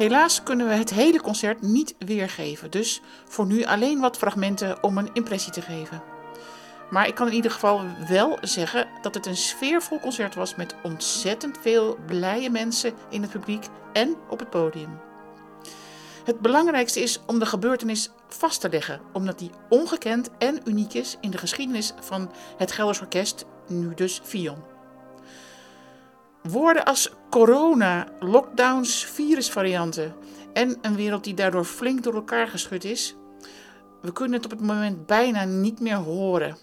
Helaas 0.00 0.42
kunnen 0.42 0.68
we 0.68 0.74
het 0.74 0.90
hele 0.90 1.20
concert 1.20 1.62
niet 1.62 1.94
weergeven, 1.98 2.70
dus 2.70 3.00
voor 3.24 3.46
nu 3.46 3.64
alleen 3.64 4.00
wat 4.00 4.16
fragmenten 4.16 4.82
om 4.82 4.98
een 4.98 5.10
impressie 5.12 5.52
te 5.52 5.62
geven. 5.62 6.02
Maar 6.90 7.06
ik 7.06 7.14
kan 7.14 7.26
in 7.26 7.34
ieder 7.34 7.50
geval 7.50 7.80
wel 8.08 8.38
zeggen 8.40 8.88
dat 9.02 9.14
het 9.14 9.26
een 9.26 9.36
sfeervol 9.36 10.00
concert 10.00 10.34
was 10.34 10.54
met 10.54 10.74
ontzettend 10.82 11.58
veel 11.60 11.98
blije 12.06 12.50
mensen 12.50 12.92
in 13.10 13.22
het 13.22 13.30
publiek 13.30 13.64
en 13.92 14.16
op 14.28 14.38
het 14.38 14.50
podium. 14.50 14.98
Het 16.24 16.40
belangrijkste 16.40 17.00
is 17.00 17.20
om 17.26 17.38
de 17.38 17.46
gebeurtenis 17.46 18.10
vast 18.28 18.60
te 18.60 18.68
leggen, 18.68 19.00
omdat 19.12 19.38
die 19.38 19.50
ongekend 19.68 20.30
en 20.38 20.60
uniek 20.64 20.94
is 20.94 21.16
in 21.20 21.30
de 21.30 21.38
geschiedenis 21.38 21.92
van 22.00 22.30
het 22.56 22.72
Gelders 22.72 23.00
Orkest, 23.00 23.44
nu 23.68 23.94
dus 23.94 24.20
Vion. 24.24 24.69
Woorden 26.50 26.84
als 26.84 27.12
corona, 27.30 28.06
lockdowns, 28.20 29.04
virusvarianten 29.04 30.14
en 30.52 30.78
een 30.82 30.96
wereld 30.96 31.24
die 31.24 31.34
daardoor 31.34 31.64
flink 31.64 32.02
door 32.02 32.14
elkaar 32.14 32.48
geschud 32.48 32.84
is. 32.84 33.16
We 34.02 34.12
kunnen 34.12 34.36
het 34.36 34.44
op 34.44 34.50
het 34.50 34.66
moment 34.66 35.06
bijna 35.06 35.44
niet 35.44 35.80
meer 35.80 35.96
horen. 35.96 36.56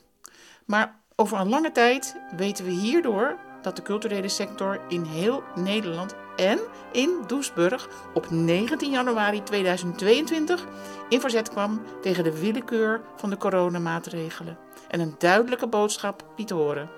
Maar 0.66 1.00
over 1.16 1.40
een 1.40 1.50
lange 1.50 1.72
tijd 1.72 2.16
weten 2.36 2.66
we 2.66 2.72
hierdoor 2.72 3.38
dat 3.62 3.76
de 3.76 3.82
culturele 3.82 4.28
sector 4.28 4.82
in 4.88 5.04
heel 5.04 5.44
Nederland 5.56 6.16
en 6.36 6.60
in 6.92 7.10
Doesburg 7.28 7.90
op 8.14 8.30
19 8.30 8.92
januari 8.92 9.44
2022 9.44 10.66
in 11.10 11.20
verzet 11.20 11.50
kwam 11.50 11.82
tegen 12.02 12.24
de 12.24 12.40
willekeur 12.40 13.02
van 13.16 13.30
de 13.30 13.38
coronamaatregelen 13.38 14.58
en 14.88 15.00
een 15.00 15.16
duidelijke 15.18 15.68
boodschap 15.68 16.26
liet 16.36 16.50
horen. 16.50 16.97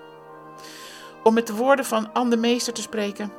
Om 1.24 1.34
met 1.34 1.48
de 1.48 1.54
woorden 1.54 1.86
van 1.86 2.14
Anne 2.14 2.36
Meester 2.36 2.74
te 2.74 2.82
spreken. 2.82 3.32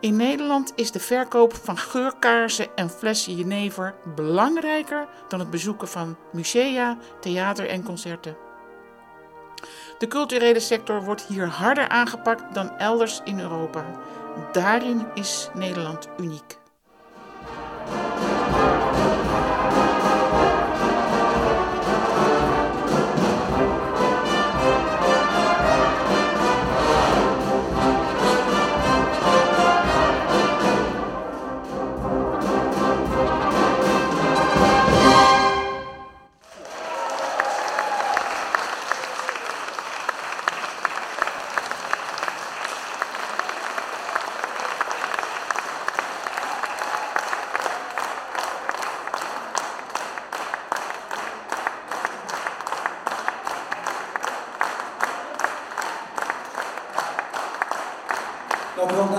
In 0.00 0.16
Nederland 0.16 0.72
is 0.76 0.90
de 0.90 1.00
verkoop 1.00 1.54
van 1.54 1.76
geurkaarsen 1.76 2.76
en 2.76 2.90
flessen 2.90 3.36
jenever 3.36 3.94
belangrijker 4.14 5.08
dan 5.28 5.38
het 5.38 5.50
bezoeken 5.50 5.88
van 5.88 6.16
musea, 6.32 6.96
theater 7.20 7.68
en 7.68 7.82
concerten. 7.82 8.36
De 9.98 10.06
culturele 10.08 10.60
sector 10.60 11.04
wordt 11.04 11.26
hier 11.26 11.46
harder 11.46 11.88
aangepakt 11.88 12.54
dan 12.54 12.78
elders 12.78 13.20
in 13.24 13.40
Europa. 13.40 13.84
Daarin 14.52 15.06
is 15.14 15.48
Nederland 15.54 16.08
uniek. 16.16 16.58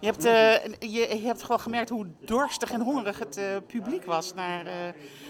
Je 0.00 0.06
hebt, 0.06 0.24
uh, 0.24 0.90
je, 0.92 1.16
je, 1.20 1.26
hebt 1.26 1.42
gewoon 1.42 1.60
gemerkt 1.60 1.88
hoe 1.88 2.06
dorstig 2.24 2.70
en 2.70 2.80
hongerig 2.80 3.18
het 3.18 3.38
uh, 3.38 3.44
publiek 3.66 4.04
was 4.04 4.34
naar 4.34 4.64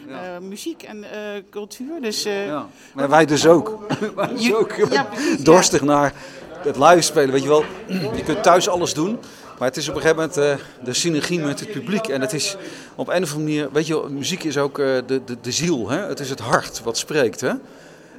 ja. 0.09 0.41
muziek 0.41 0.83
en 0.83 1.05
cultuur. 1.51 2.01
Dus, 2.01 2.23
ja. 2.23 2.67
Maar 2.95 3.09
wij 3.09 3.27
dus 3.27 3.47
ook. 3.47 3.87
wij 4.17 4.29
dus 4.29 4.55
ook 4.55 4.73
ja, 4.91 5.09
dorstig 5.41 5.83
naar 5.83 6.13
het 6.59 6.77
live 6.77 7.01
spelen. 7.01 7.31
Weet 7.31 7.43
je 7.43 7.49
wel, 7.49 7.65
je 7.87 8.23
kunt 8.25 8.43
thuis 8.43 8.69
alles 8.69 8.95
doen. 8.95 9.19
Maar 9.59 9.69
het 9.69 9.77
is 9.77 9.89
op 9.89 9.95
een 9.95 10.01
gegeven 10.01 10.31
moment 10.37 10.61
de 10.85 10.93
synergie 10.93 11.41
met 11.41 11.61
het 11.61 11.73
publiek. 11.73 12.07
En 12.07 12.21
het 12.21 12.33
is 12.33 12.57
op 12.95 13.09
een 13.09 13.23
of 13.23 13.35
andere 13.35 13.39
manier, 13.39 13.73
weet 13.73 13.87
je, 13.87 14.07
muziek 14.09 14.45
is 14.45 14.59
ook 14.59 14.77
de, 14.77 15.23
de, 15.25 15.37
de 15.41 15.53
ziel. 15.53 15.89
Hè? 15.89 15.99
Het 15.99 16.21
is 16.21 16.31
het 16.31 16.41
hart 16.41 16.83
wat 16.83 16.99
spreekt. 16.99 17.41
Hè? 17.41 17.53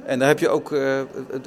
En 0.06 0.18
daar 0.18 0.28
heb 0.28 0.38
je 0.38 0.48
ook 0.48 0.70
uh, 0.70 1.00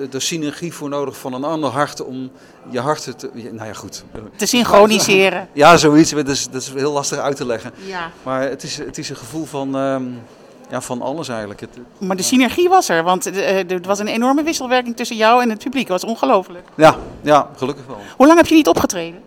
de, 0.10 0.20
synergie 0.20 0.74
voor 0.74 0.90
nodig 0.90 1.18
van 1.18 1.34
een 1.34 1.44
ander 1.44 1.70
hart 1.70 2.04
om 2.04 2.32
je 2.70 2.80
hart 2.80 3.20
te... 3.20 3.30
Nou 3.34 3.68
ja, 3.68 3.74
goed. 3.74 4.04
Te 4.36 4.46
synchroniseren. 4.46 5.48
Ja, 5.54 5.78
zoiets. 5.78 6.12
Dat 6.12 6.28
is, 6.28 6.48
dat 6.50 6.62
is 6.62 6.74
heel 6.74 6.92
lastig 6.92 7.18
uit 7.18 7.36
te 7.36 7.46
leggen. 7.46 7.72
Ja. 7.86 8.12
Maar 8.24 8.42
het 8.42 8.64
is, 8.64 8.78
het 8.78 8.98
is 8.98 9.10
een 9.10 9.16
gevoel 9.16 9.46
van... 9.46 9.76
Um, 9.76 10.22
ja, 10.70 10.82
van 10.82 11.02
alles 11.02 11.30
eigenlijk. 11.30 11.60
Het, 11.60 11.70
maar 11.98 12.16
de 12.16 12.24
synergie 12.24 12.70
was 12.70 12.90
er, 12.90 13.04
want 13.04 13.26
eh, 13.26 13.72
er 13.72 13.82
was 13.82 14.00
een 14.00 14.08
enorme 14.08 14.44
wisselwerking 14.44 14.96
tussen 14.96 15.16
jou 15.16 15.42
en 15.42 15.50
het 15.50 15.64
publiek. 15.64 15.88
Dat 15.88 16.02
was 16.02 16.12
ongelooflijk. 16.12 16.68
Ja, 16.76 16.96
ja, 17.22 17.50
gelukkig 17.58 17.86
wel. 17.86 18.00
Hoe 18.18 18.26
lang 18.26 18.40
heb 18.40 18.48
je 18.48 18.56
niet 18.56 18.68
opgetreden? 18.68 19.22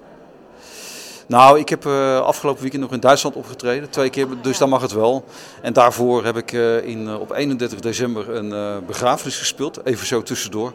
Nou, 1.28 1.58
ik 1.58 1.68
heb 1.68 1.86
uh, 1.86 2.20
afgelopen 2.20 2.62
weekend 2.62 2.82
nog 2.82 2.92
in 2.92 3.00
Duitsland 3.00 3.36
opgetreden. 3.36 3.90
Twee 3.90 4.10
keer, 4.10 4.26
dus 4.42 4.58
dan 4.58 4.68
mag 4.68 4.82
het 4.82 4.92
wel. 4.92 5.24
En 5.62 5.72
daarvoor 5.72 6.24
heb 6.24 6.36
ik 6.36 6.52
uh, 6.52 6.86
in, 6.86 7.02
uh, 7.06 7.20
op 7.20 7.32
31 7.32 7.80
december 7.80 8.30
een 8.30 8.84
begrafenis 8.86 9.38
gespeeld. 9.38 9.86
Even 9.86 10.06
zo 10.06 10.22
tussendoor. 10.22 10.72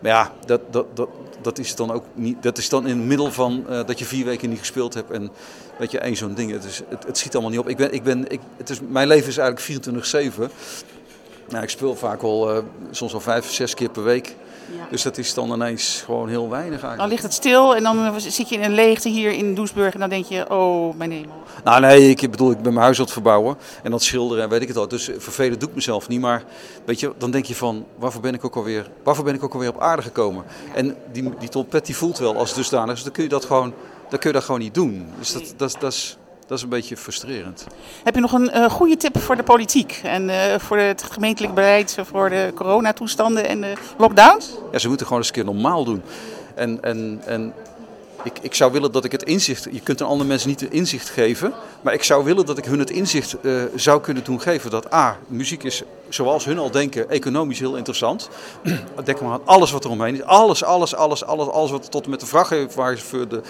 Maar 0.00 0.10
ja, 0.10 0.32
dat, 0.44 0.60
dat, 0.70 0.86
dat, 0.96 1.08
dat 1.42 1.58
is 1.58 1.74
dan 1.74 1.90
ook 1.90 2.04
niet. 2.14 2.42
Dat 2.42 2.58
is 2.58 2.68
dan 2.68 2.86
in 2.86 2.98
het 2.98 3.06
middel 3.06 3.32
van 3.32 3.64
dat 3.86 3.98
je 3.98 4.04
vier 4.04 4.24
weken 4.24 4.48
niet 4.48 4.58
gespeeld 4.58 4.94
hebt. 4.94 5.10
En 5.10 5.30
weet 5.78 5.90
je, 5.90 5.98
één 5.98 6.16
zo'n 6.16 6.34
ding. 6.34 6.50
Het, 6.50 6.64
is, 6.64 6.82
het, 6.88 7.06
het 7.06 7.18
schiet 7.18 7.32
allemaal 7.32 7.50
niet 7.50 7.60
op. 7.60 7.68
Ik 7.68 7.76
ben, 7.76 7.92
ik 7.92 8.02
ben, 8.02 8.30
ik, 8.30 8.40
het 8.56 8.70
is, 8.70 8.80
mijn 8.88 9.08
leven 9.08 9.28
is 9.28 9.38
eigenlijk 9.38 9.86
24-7. 10.38 10.52
Nou, 11.48 11.62
ik 11.62 11.70
speel 11.70 11.96
vaak 11.96 12.22
al 12.22 12.64
soms 12.90 13.14
al 13.14 13.20
vijf, 13.20 13.50
zes 13.52 13.74
keer 13.74 13.90
per 13.90 14.04
week. 14.04 14.36
Dus 14.90 15.02
dat 15.02 15.18
is 15.18 15.34
dan 15.34 15.52
ineens 15.52 16.02
gewoon 16.04 16.28
heel 16.28 16.48
weinig 16.48 16.70
eigenlijk. 16.70 16.98
Dan 16.98 17.08
ligt 17.08 17.22
het 17.22 17.32
stil 17.32 17.76
en 17.76 17.82
dan 17.82 18.20
zit 18.20 18.48
je 18.48 18.54
in 18.54 18.62
een 18.62 18.74
leegte 18.74 19.08
hier 19.08 19.32
in 19.32 19.54
Doesburg 19.54 19.94
en 19.94 20.00
dan 20.00 20.08
denk 20.08 20.24
je, 20.24 20.50
oh 20.50 20.96
mijn 20.96 21.10
hemel. 21.10 21.34
Nou 21.64 21.80
nee, 21.80 22.10
ik 22.10 22.30
bedoel, 22.30 22.50
ik 22.50 22.62
ben 22.62 22.72
mijn 22.72 22.84
huis 22.84 22.98
aan 22.98 23.04
het 23.04 23.12
verbouwen 23.12 23.56
en 23.82 23.90
dat 23.90 24.02
schilderen 24.02 24.44
en 24.44 24.50
weet 24.50 24.62
ik 24.62 24.68
het 24.68 24.76
al. 24.76 24.88
Dus 24.88 25.10
vervelen 25.18 25.58
doe 25.58 25.68
ik 25.68 25.74
mezelf 25.74 26.08
niet, 26.08 26.20
maar 26.20 26.44
weet 26.84 27.00
je, 27.00 27.12
dan 27.18 27.30
denk 27.30 27.44
je 27.44 27.54
van, 27.54 27.86
waarvoor 27.98 28.20
ben 28.20 28.34
ik 28.34 28.44
ook 28.44 28.56
alweer, 28.56 28.90
waarvoor 29.02 29.24
ben 29.24 29.34
ik 29.34 29.44
ook 29.44 29.52
alweer 29.52 29.68
op 29.68 29.80
aarde 29.80 30.02
gekomen? 30.02 30.44
En 30.74 30.96
die, 31.12 31.32
die 31.38 31.48
trompet 31.48 31.86
die 31.86 31.96
voelt 31.96 32.18
wel 32.18 32.36
als 32.36 32.54
dusdanig, 32.54 32.94
dus 32.94 33.02
dan 33.02 33.12
kun 33.12 33.22
je 33.22 33.28
dat 33.28 33.44
gewoon, 33.44 33.74
dan 34.08 34.18
kun 34.18 34.28
je 34.30 34.36
dat 34.36 34.44
gewoon 34.44 34.60
niet 34.60 34.74
doen. 34.74 35.06
Dus 35.18 35.32
dat, 35.32 35.54
dat, 35.56 35.76
dat 35.80 35.92
is... 35.92 36.16
Dat 36.46 36.56
is 36.58 36.64
een 36.64 36.70
beetje 36.70 36.96
frustrerend. 36.96 37.66
Heb 38.04 38.14
je 38.14 38.20
nog 38.20 38.32
een 38.32 38.50
uh, 38.54 38.70
goede 38.70 38.96
tip 38.96 39.18
voor 39.18 39.36
de 39.36 39.42
politiek 39.42 40.00
en 40.02 40.28
uh, 40.28 40.58
voor 40.58 40.78
het 40.78 41.02
gemeentelijk 41.02 41.54
beleid 41.54 41.96
voor 42.10 42.30
de 42.30 42.52
coronatoestanden 42.54 43.48
en 43.48 43.60
de 43.60 43.72
lockdowns? 43.98 44.50
Ja, 44.72 44.78
ze 44.78 44.88
moeten 44.88 45.06
gewoon 45.06 45.20
eens 45.22 45.30
een 45.30 45.34
keer 45.34 45.52
normaal 45.52 45.84
doen. 45.84 46.02
En, 46.54 46.82
en, 46.82 47.20
en 47.24 47.52
ik, 48.22 48.38
ik 48.40 48.54
zou 48.54 48.72
willen 48.72 48.92
dat 48.92 49.04
ik 49.04 49.12
het 49.12 49.22
inzicht. 49.22 49.68
Je 49.70 49.80
kunt 49.80 50.00
een 50.00 50.06
andere 50.06 50.28
mensen 50.28 50.48
niet 50.48 50.60
het 50.60 50.72
inzicht 50.72 51.08
geven. 51.08 51.52
Maar 51.80 51.94
ik 51.94 52.02
zou 52.02 52.24
willen 52.24 52.46
dat 52.46 52.58
ik 52.58 52.64
hun 52.64 52.78
het 52.78 52.90
inzicht 52.90 53.36
uh, 53.42 53.62
zou 53.74 54.00
kunnen 54.00 54.24
doen 54.24 54.40
geven. 54.40 54.70
Dat 54.70 54.92
A, 54.92 55.16
muziek 55.26 55.62
is 55.62 55.82
zoals 56.16 56.44
hun 56.44 56.58
al 56.58 56.70
denken, 56.70 57.10
economisch 57.10 57.58
heel 57.58 57.76
interessant. 57.76 58.28
Denk 59.04 59.20
maar 59.20 59.32
aan 59.32 59.40
alles 59.44 59.70
wat 59.70 59.84
er 59.84 59.90
omheen 59.90 60.14
is. 60.14 60.22
Alles, 60.22 60.64
alles, 60.64 60.94
alles, 60.94 61.24
alles, 61.24 61.48
alles 61.48 61.70
wat 61.70 61.90
tot 61.90 62.04
en 62.04 62.10
met 62.10 62.20
de 62.20 62.26
vrachtwagenchauffeur, 62.26 63.28
de 63.28 63.42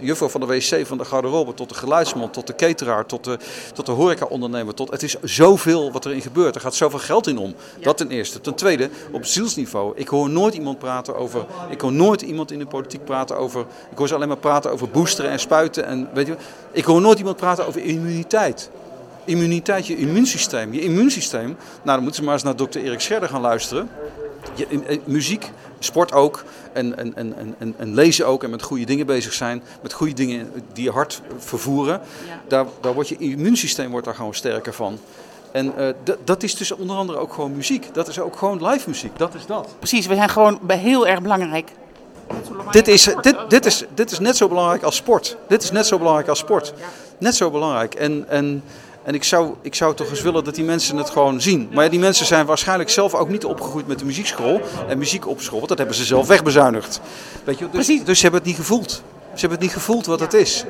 juffrouw 0.00 0.28
van 0.28 0.40
de 0.40 0.46
wc, 0.46 0.86
van 0.86 0.98
de 0.98 1.04
garderobe, 1.04 1.54
tot 1.54 1.68
de 1.68 1.74
geluidsman, 1.74 2.30
tot 2.30 2.46
de 2.46 2.54
cateraar, 2.54 3.06
tot 3.06 3.24
de, 3.24 3.38
tot 3.74 3.86
de 3.86 3.92
horeca-ondernemer. 3.92 4.74
Tot, 4.74 4.90
het 4.90 5.02
is 5.02 5.16
zoveel 5.22 5.92
wat 5.92 6.06
erin 6.06 6.20
gebeurt. 6.20 6.54
Er 6.54 6.60
gaat 6.60 6.74
zoveel 6.74 6.98
geld 6.98 7.26
in 7.26 7.38
om. 7.38 7.54
Dat 7.80 7.96
ten 7.96 8.10
eerste. 8.10 8.40
Ten 8.40 8.54
tweede, 8.54 8.90
op 9.12 9.24
zielsniveau. 9.24 9.92
Ik 9.96 10.08
hoor 10.08 10.30
nooit 10.30 10.54
iemand 10.54 10.78
praten 10.78 11.16
over. 11.16 11.46
Ik 11.70 11.80
hoor 11.80 11.92
nooit 11.92 12.22
iemand 12.22 12.52
in 12.52 12.58
de 12.58 12.66
politiek 12.66 13.04
praten 13.04 13.38
over. 13.38 13.60
Ik 13.90 13.98
hoor 13.98 14.08
ze 14.08 14.14
alleen 14.14 14.28
maar 14.28 14.36
praten 14.36 14.70
over 14.70 14.88
boosteren 14.88 15.30
en 15.30 15.38
spuiten. 15.38 15.86
En 15.86 16.08
weet 16.14 16.26
je, 16.26 16.36
ik 16.72 16.84
hoor 16.84 17.00
nooit 17.00 17.18
iemand 17.18 17.36
praten 17.36 17.66
over 17.66 17.84
immuniteit 17.84 18.70
immuniteit, 19.26 19.86
je 19.86 19.96
immuunsysteem. 19.96 20.72
Je 20.72 20.80
immuunsysteem, 20.80 21.46
nou 21.46 21.56
dan 21.82 21.98
moeten 21.98 22.14
ze 22.14 22.22
maar 22.22 22.34
eens 22.34 22.42
naar 22.42 22.56
dokter 22.56 22.82
Erik 22.82 23.00
Scherder 23.00 23.28
gaan 23.28 23.40
luisteren. 23.40 23.88
Je, 24.54 24.66
eh, 24.86 24.98
muziek, 25.04 25.50
sport 25.78 26.12
ook 26.12 26.44
en, 26.72 26.98
en, 26.98 27.16
en, 27.16 27.34
en, 27.58 27.74
en 27.76 27.94
lezen 27.94 28.26
ook 28.26 28.44
en 28.44 28.50
met 28.50 28.62
goede 28.62 28.84
dingen 28.84 29.06
bezig 29.06 29.32
zijn. 29.32 29.62
Met 29.82 29.92
goede 29.92 30.12
dingen 30.12 30.52
die 30.72 30.84
je 30.84 30.90
hart 30.90 31.22
vervoeren. 31.38 32.00
Daar, 32.48 32.66
daar 32.80 32.94
wordt 32.94 33.08
je 33.08 33.16
immuunsysteem 33.16 33.90
wordt 33.90 34.06
daar 34.06 34.14
gewoon 34.14 34.34
sterker 34.34 34.72
van. 34.72 34.98
En 35.52 35.72
uh, 35.78 35.88
dat 36.24 36.42
is 36.42 36.54
dus 36.54 36.72
onder 36.72 36.96
andere 36.96 37.18
ook 37.18 37.32
gewoon 37.32 37.56
muziek. 37.56 37.94
Dat 37.94 38.08
is 38.08 38.18
ook 38.18 38.36
gewoon 38.36 38.66
live 38.66 38.88
muziek. 38.88 39.18
Dat 39.18 39.34
is 39.34 39.46
dat. 39.46 39.74
Precies, 39.78 40.06
we 40.06 40.14
zijn 40.14 40.28
gewoon 40.28 40.60
heel 40.66 41.06
erg 41.06 41.22
belangrijk. 41.22 41.70
Dit 42.70 42.88
is, 42.88 43.08
dit, 43.20 43.36
dit, 43.48 43.66
is, 43.66 43.84
dit 43.94 44.10
is 44.10 44.18
net 44.18 44.36
zo 44.36 44.48
belangrijk 44.48 44.82
als 44.82 44.96
sport. 44.96 45.36
Dit 45.48 45.62
is 45.62 45.70
net 45.70 45.86
zo 45.86 45.98
belangrijk 45.98 46.28
als 46.28 46.38
sport. 46.38 46.74
Net 47.18 47.34
zo 47.34 47.50
belangrijk. 47.50 47.94
En, 47.94 48.24
en 48.28 48.62
en 49.06 49.14
ik 49.14 49.24
zou, 49.24 49.54
ik 49.62 49.74
zou 49.74 49.94
toch 49.94 50.10
eens 50.10 50.22
willen 50.22 50.44
dat 50.44 50.54
die 50.54 50.64
mensen 50.64 50.96
het 50.96 51.10
gewoon 51.10 51.40
zien. 51.40 51.68
Maar 51.72 51.84
ja, 51.84 51.90
die 51.90 51.98
mensen 51.98 52.26
zijn 52.26 52.46
waarschijnlijk 52.46 52.90
zelf 52.90 53.14
ook 53.14 53.28
niet 53.28 53.44
opgegroeid 53.44 53.86
met 53.86 53.98
de 53.98 54.04
muziekschool 54.04 54.60
en 54.88 54.98
muziek 54.98 55.26
op 55.26 55.40
school. 55.40 55.56
Want 55.56 55.68
dat 55.68 55.78
hebben 55.78 55.96
ze 55.96 56.04
zelf 56.04 56.26
wegbezuinigd. 56.26 57.00
Weet 57.44 57.58
je, 57.58 57.70
dus, 57.70 57.86
dus 57.86 58.16
ze 58.16 58.22
hebben 58.22 58.40
het 58.40 58.48
niet 58.48 58.56
gevoeld. 58.56 58.90
Ze 59.34 59.40
hebben 59.40 59.50
het 59.50 59.60
niet 59.60 59.72
gevoeld 59.72 60.06
wat 60.06 60.20
het 60.20 60.34
is. 60.34 60.64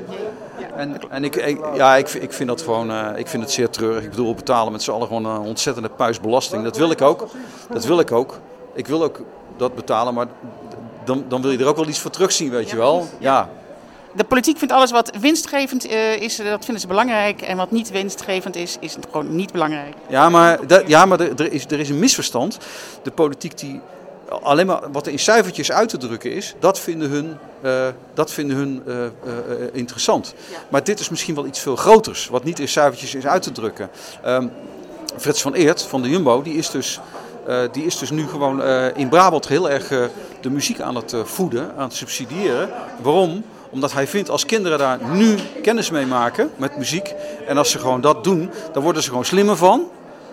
En, 0.77 1.11
en 1.11 1.25
ik, 1.25 1.59
ja, 1.75 1.97
ik, 1.97 2.09
ik 2.09 2.33
vind 2.33 2.49
dat 2.49 2.63
gewoon 2.63 2.91
uh, 2.91 3.09
ik 3.17 3.27
vind 3.27 3.43
het 3.43 3.53
zeer 3.53 3.71
treurig. 3.71 4.03
Ik 4.03 4.11
bedoel, 4.11 4.29
we 4.29 4.35
betalen 4.35 4.73
met 4.73 4.83
z'n 4.83 4.91
allen 4.91 5.07
gewoon 5.07 5.25
een 5.25 5.41
ontzettende 5.41 5.89
puisbelasting. 5.89 6.65
Dat 6.65 6.77
wil 6.77 6.91
ik 6.91 7.03
ook. 7.03 7.29
Dat 7.71 7.85
wil 7.85 7.99
ik 7.99 8.13
ook. 8.13 8.39
Ik 8.75 8.87
wil 8.87 9.03
ook 9.03 9.21
dat 9.57 9.75
betalen, 9.75 10.15
maar 10.15 10.27
dan, 11.05 11.25
dan 11.29 11.43
wil 11.43 11.51
je 11.51 11.59
er 11.59 11.67
ook 11.67 11.77
wel 11.77 11.89
iets 11.89 11.99
voor 11.99 12.11
terugzien, 12.11 12.51
weet 12.51 12.71
je 12.71 12.77
wel. 12.77 13.07
Ja 13.19 13.49
de 14.17 14.25
politiek 14.25 14.59
vindt 14.59 14.75
alles 14.75 14.91
wat 14.91 15.11
winstgevend 15.21 15.87
uh, 15.87 16.21
is, 16.21 16.37
dat 16.37 16.65
vinden 16.65 16.81
ze 16.81 16.87
belangrijk. 16.87 17.43
En 17.43 17.57
wat 17.57 17.71
niet 17.71 17.91
winstgevend 17.91 18.57
is, 18.57 18.77
is 18.81 18.95
het 18.95 19.07
gewoon 19.11 19.37
niet 19.37 19.53
belangrijk. 19.53 19.95
Ja, 20.09 20.29
maar, 20.29 20.59
ja, 20.87 21.07
maar 21.07 21.21
er, 21.21 21.53
is, 21.53 21.65
er 21.65 21.81
is 21.81 21.89
een 21.89 21.99
misverstand. 21.99 22.59
De 23.03 23.11
politiek 23.11 23.59
die 23.59 23.81
alleen 24.43 24.67
maar 24.67 24.81
wat 24.93 25.07
er 25.07 25.13
in 25.13 25.19
cijfertjes 25.19 25.73
uit 25.73 25.89
te 25.89 25.97
drukken 25.97 26.33
is, 26.33 26.55
dat 26.59 26.81
vinden 26.81 27.11
hun, 27.11 27.37
uh, 27.65 27.87
dat 28.15 28.33
vinden 28.33 28.57
hun 28.57 28.83
uh, 28.87 28.95
interessant. 29.73 30.35
Maar 30.69 30.85
dit 30.85 31.01
is 31.01 31.09
misschien 31.09 31.35
wel 31.35 31.47
iets 31.47 31.61
veel 31.61 31.77
groters, 31.77 32.29
wat 32.29 32.45
niet 32.45 32.59
in 32.59 32.69
cijfertjes 32.69 33.15
is 33.15 33.27
uit 33.27 33.43
te 33.43 33.53
drukken. 33.53 33.91
Um, 34.27 34.51
Frits 35.17 35.43
van 35.43 35.55
Eert 35.55 35.83
van 35.83 36.03
de 36.03 36.09
Jumbo, 36.09 36.43
die 36.43 36.55
is 36.55 36.71
dus... 36.71 37.01
die 37.73 37.85
is 37.85 37.99
dus 37.99 38.11
nu 38.11 38.27
gewoon 38.27 38.63
in 38.95 39.09
Brabant 39.09 39.49
heel 39.49 39.71
erg 39.71 39.89
de 40.41 40.51
muziek 40.51 40.81
aan 40.81 40.97
het 40.97 41.15
voeden, 41.25 41.73
aan 41.77 41.89
het 41.89 41.95
subsidiëren. 41.95 42.71
Waarom? 43.03 43.45
Omdat 43.71 43.93
hij 43.93 44.07
vindt 44.07 44.31
als 44.31 44.47
kinderen 44.47 44.79
daar 44.79 44.99
nu 45.05 45.37
kennis 45.63 45.91
mee 45.91 46.07
maken 46.07 46.51
met 46.57 46.77
muziek. 46.77 47.15
En 47.47 47.59
als 47.59 47.71
ze 47.71 47.79
gewoon 47.79 48.01
dat 48.01 48.25
doen, 48.25 48.51
dan 48.73 48.83
worden 48.83 49.03
ze 49.03 49.09
gewoon 49.09 49.25
slimmer 49.25 49.57
van. 49.57 49.91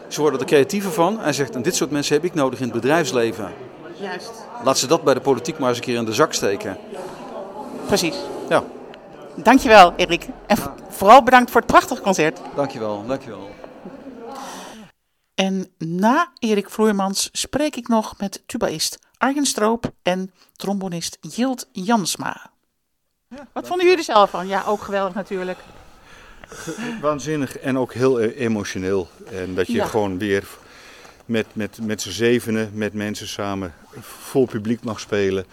Ze 0.08 0.22
worden 0.22 0.40
er 0.40 0.46
creatiever 0.46 0.92
van. 0.92 1.20
Hij 1.20 1.34
zegt, 1.34 1.56
en 1.56 1.62
dit 1.62 1.76
soort 1.76 1.92
mensen 1.92 2.16
heb 2.16 2.24
ik 2.24 2.34
nodig 2.34 2.60
in 2.60 2.66
het 2.66 2.74
bedrijfsleven. 2.74 3.54
Juist. 4.00 4.32
Laat 4.64 4.78
ze 4.78 4.88
dat 4.88 5.04
bij 5.04 5.14
de 5.14 5.20
politiek 5.20 5.60
maar 5.60 5.70
eens 5.70 5.78
een 5.78 5.84
keer 5.84 5.98
in 5.98 6.06
de 6.06 6.14
zak 6.14 6.34
steken. 6.34 6.78
Precies. 7.86 8.16
Ja. 8.50 8.64
Dankjewel, 9.36 9.94
Erik. 9.96 10.28
En 10.48 10.58
vooral 10.90 11.24
bedankt 11.24 11.52
voor 11.52 11.62
het 11.62 11.70
prachtige 11.70 12.02
concert. 12.02 12.40
Dankjewel, 12.56 13.04
dankjewel. 13.08 13.50
En 15.36 15.74
na 15.78 16.32
Erik 16.40 16.70
Vloeimans 16.70 17.30
spreek 17.32 17.76
ik 17.76 17.88
nog 17.88 18.18
met 18.18 18.44
tubaïst 18.46 19.00
Arjen 19.18 19.46
Stroop 19.46 19.92
en 20.02 20.32
trombonist 20.56 21.18
Jild 21.22 21.68
Jansma. 21.72 22.53
Wat 23.52 23.68
vonden 23.68 23.86
jullie 23.86 24.00
er 24.00 24.14
zelf 24.14 24.30
van? 24.30 24.48
Ja, 24.48 24.64
ook 24.68 24.82
geweldig 24.82 25.14
natuurlijk. 25.14 25.58
Waanzinnig 27.02 27.58
en 27.58 27.78
ook 27.78 27.94
heel 27.94 28.22
e- 28.22 28.28
emotioneel. 28.28 29.08
En 29.32 29.56
dat 29.56 29.68
je 29.68 29.86
gewoon 29.86 30.18
weer 30.18 30.48
met, 31.26 31.46
met, 31.54 31.80
met 31.82 32.02
z'n 32.02 32.10
zevenen, 32.10 32.72
met 32.74 32.94
mensen 32.94 33.28
samen, 33.28 33.74
vol 34.00 34.46
publiek 34.46 34.84
mag 34.84 35.00
spelen. 35.00 35.46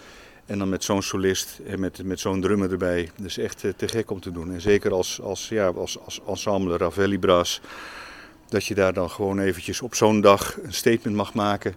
En 0.46 0.58
dan 0.58 0.68
met 0.68 0.84
zo'n 0.84 1.02
solist 1.02 1.60
en 1.66 1.80
met, 1.80 2.04
met 2.04 2.20
zo'n 2.20 2.40
drummer 2.40 2.70
erbij. 2.70 3.10
Dat 3.16 3.26
is 3.26 3.38
echt 3.38 3.64
eh, 3.64 3.72
te 3.76 3.88
gek 3.88 4.10
om 4.10 4.20
te 4.20 4.32
doen. 4.32 4.52
En 4.52 4.60
zeker 4.60 4.92
als, 4.92 5.20
als, 5.20 5.48
ja, 5.48 5.66
als, 5.66 5.98
als 6.04 6.20
ensemble 6.26 6.76
Ravelli 6.76 7.18
Brass. 7.18 7.60
Dat 8.48 8.64
je 8.64 8.74
daar 8.74 8.92
dan 8.92 9.10
gewoon 9.10 9.38
eventjes 9.38 9.80
op 9.80 9.94
zo'n 9.94 10.20
dag 10.20 10.56
een 10.62 10.72
statement 10.72 11.16
mag 11.16 11.34
maken. 11.34 11.74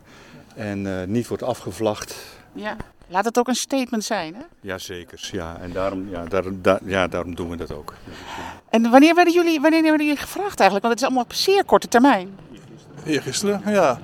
En 0.56 0.86
uh, 0.86 1.04
niet 1.04 1.28
wordt 1.28 1.44
afgevlacht. 1.44 2.16
Ja. 2.54 2.78
Laat 3.14 3.26
het 3.26 3.38
ook 3.38 3.48
een 3.48 3.56
statement 3.56 4.04
zijn, 4.04 4.36
hè? 4.36 4.42
Jazeker, 4.62 5.30
ja. 5.32 5.58
En 5.62 5.72
daarom, 5.72 6.10
ja, 6.10 6.26
daarom, 6.26 6.62
daar, 6.62 6.80
ja, 6.86 7.08
daarom 7.08 7.36
doen 7.36 7.50
we 7.50 7.56
dat 7.56 7.72
ook. 7.72 7.94
En 8.70 8.90
wanneer 8.90 9.16
werden, 9.16 9.34
jullie, 9.34 9.62
wanneer 9.62 9.82
werden 9.82 10.06
jullie 10.06 10.22
gevraagd 10.22 10.60
eigenlijk? 10.60 10.82
Want 10.82 10.94
het 10.94 10.98
is 10.98 11.04
allemaal 11.04 11.24
op 11.24 11.34
zeer 11.34 11.64
korte 11.64 11.88
termijn. 11.88 12.38
Eergisteren, 13.06 13.62
ja. 13.66 14.00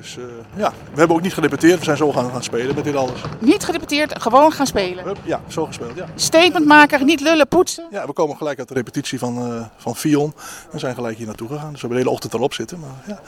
Dus 0.00 0.16
uh, 0.16 0.24
ja, 0.56 0.72
we 0.92 0.98
hebben 0.98 1.16
ook 1.16 1.22
niet 1.22 1.34
gerepeteerd. 1.34 1.78
We 1.78 1.84
zijn 1.84 1.96
zo 1.96 2.12
gaan, 2.12 2.30
gaan 2.30 2.42
spelen 2.42 2.74
met 2.74 2.84
dit 2.84 2.94
alles. 2.94 3.20
Niet 3.38 3.64
gerepeteerd, 3.64 4.22
gewoon 4.22 4.52
gaan 4.52 4.66
spelen? 4.66 5.16
Ja, 5.24 5.40
zo 5.48 5.66
gespeeld, 5.66 5.96
ja. 5.96 6.06
Statement 6.14 6.66
maken, 6.66 7.06
niet 7.06 7.20
lullen, 7.20 7.48
poetsen? 7.48 7.86
Ja, 7.90 8.06
we 8.06 8.12
komen 8.12 8.36
gelijk 8.36 8.58
uit 8.58 8.68
de 8.68 8.74
repetitie 8.74 9.18
van, 9.18 9.52
uh, 9.52 9.64
van 9.76 9.96
Fion. 9.96 10.34
En 10.72 10.78
zijn 10.78 10.94
gelijk 10.94 11.16
hier 11.16 11.26
naartoe 11.26 11.48
gegaan. 11.48 11.72
Dus 11.72 11.80
we 11.80 11.86
hebben 11.86 11.96
de 11.96 12.02
hele 12.02 12.14
ochtend 12.14 12.34
erop 12.34 12.54
zitten. 12.54 12.80
Maar, 12.80 12.90
ja. 13.06 13.20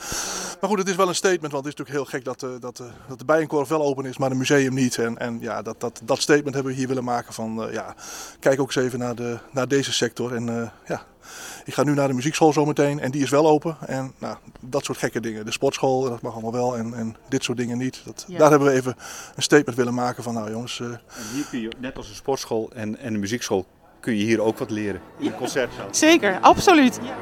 maar 0.61 0.69
goed, 0.69 0.79
het 0.79 0.87
is 0.87 0.95
wel 0.95 1.07
een 1.07 1.15
statement. 1.15 1.51
Want 1.51 1.65
het 1.65 1.73
is 1.73 1.79
natuurlijk 1.79 2.11
heel 2.11 2.19
gek 2.19 2.25
dat, 2.25 2.43
uh, 2.43 2.49
dat, 2.59 2.83
dat 3.07 3.19
de 3.19 3.25
Bijenkorf 3.25 3.67
wel 3.67 3.81
open 3.81 4.05
is, 4.05 4.17
maar 4.17 4.29
het 4.29 4.37
museum 4.37 4.73
niet. 4.73 4.97
En, 4.97 5.17
en 5.17 5.37
ja, 5.41 5.61
dat, 5.61 5.79
dat, 5.79 6.01
dat 6.03 6.21
statement 6.21 6.53
hebben 6.55 6.71
we 6.73 6.77
hier 6.77 6.87
willen 6.87 7.03
maken 7.03 7.33
van... 7.33 7.67
ja, 7.71 7.95
kijk 8.39 8.59
ook 8.59 8.75
eens 8.75 8.85
even 8.85 8.99
naar, 8.99 9.15
de, 9.15 9.37
naar 9.51 9.67
deze 9.67 9.93
sector. 9.93 10.35
En 10.35 10.71
ja, 10.85 11.01
ik 11.65 11.73
ga 11.73 11.83
nu 11.83 11.93
naar 11.93 12.07
de 12.07 12.13
muziekschool 12.13 12.53
zometeen 12.53 12.99
en 12.99 13.11
die 13.11 13.23
is 13.23 13.29
wel 13.29 13.47
open. 13.47 13.77
En 13.85 14.13
nou, 14.17 14.37
dat 14.59 14.85
soort 14.85 14.97
gekke 14.97 15.19
dingen. 15.19 15.45
De 15.45 15.51
sportschool, 15.51 16.01
dat 16.01 16.21
mag 16.21 16.33
allemaal 16.33 16.51
wel 16.51 16.77
en, 16.77 16.93
en 16.93 17.15
dit 17.29 17.43
soort 17.43 17.57
dingen 17.57 17.77
niet. 17.77 18.01
Dat, 18.05 18.25
Daar 18.27 18.49
hebben 18.49 18.67
we 18.67 18.73
even 18.73 18.95
een 19.35 19.43
statement 19.43 19.77
willen 19.77 19.93
maken 19.93 20.23
van 20.23 20.33
nou 20.33 20.51
jongens. 20.51 20.79
Uh... 20.79 20.87
En 20.87 20.99
hier 21.33 21.45
kun 21.49 21.59
je, 21.59 21.71
net 21.79 21.97
als 21.97 22.09
een 22.09 22.15
sportschool 22.15 22.69
en, 22.73 22.99
en 22.99 23.13
een 23.13 23.19
muziekschool, 23.19 23.65
kun 23.99 24.17
je 24.17 24.23
hier 24.23 24.41
ook 24.41 24.57
wat 24.57 24.69
leren. 24.69 25.01
In 25.19 25.25
een 25.25 25.35
concertzaal. 25.35 25.87
Zeker, 25.91 26.39
absoluut. 26.41 26.99
Ja. 27.01 27.15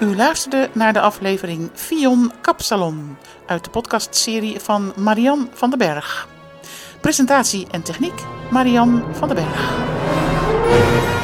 U 0.00 0.16
luisterde 0.16 0.68
naar 0.72 0.92
de 0.92 1.00
aflevering 1.00 1.70
Fion 1.72 2.32
Kapsalon 2.40 3.16
uit 3.46 3.64
de 3.64 3.70
podcastserie 3.70 4.60
van 4.60 4.92
Marian 4.96 5.48
van 5.52 5.70
den 5.70 5.78
Berg. 5.78 6.28
Presentatie 7.00 7.66
en 7.70 7.82
techniek 7.82 8.22
Marian 8.50 9.04
van 9.12 9.28
den 9.28 9.36
Berg. 9.36 11.15